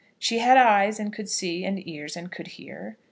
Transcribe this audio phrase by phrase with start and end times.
[0.17, 2.97] She had eyes, and could see; and ears, and could hear.